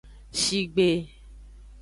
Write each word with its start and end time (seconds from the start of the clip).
Shigbe. 0.41 0.87